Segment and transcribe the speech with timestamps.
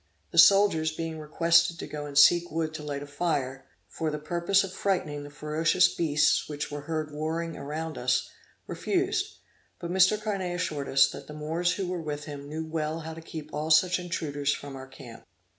[0.31, 4.17] The soldiers, being requested to go and seek wood to light a fire, for the
[4.17, 8.27] purpose of frightening the ferocious beasts which were heard roaring around us,
[8.65, 9.37] refused;
[9.77, 10.19] but Mr.
[10.19, 13.53] Carnet assured us, that the Moors who were with him knew well how to keep
[13.53, 15.23] all such intruders from our camp.